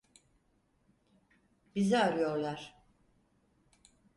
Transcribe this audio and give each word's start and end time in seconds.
Bizi 1.75 1.97
arıyorlar. 1.97 2.81